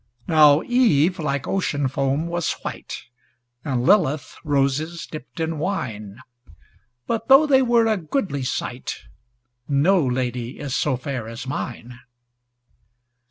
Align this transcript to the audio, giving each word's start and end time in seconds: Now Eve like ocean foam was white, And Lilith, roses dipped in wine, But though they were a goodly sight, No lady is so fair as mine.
Now 0.27 0.63
Eve 0.63 1.19
like 1.19 1.47
ocean 1.47 1.87
foam 1.87 2.25
was 2.25 2.53
white, 2.63 3.03
And 3.63 3.83
Lilith, 3.83 4.35
roses 4.43 5.05
dipped 5.05 5.39
in 5.39 5.59
wine, 5.59 6.17
But 7.05 7.27
though 7.27 7.45
they 7.45 7.61
were 7.61 7.85
a 7.85 7.97
goodly 7.97 8.41
sight, 8.41 9.03
No 9.67 10.03
lady 10.03 10.57
is 10.59 10.75
so 10.75 10.97
fair 10.97 11.27
as 11.27 11.45
mine. 11.45 11.99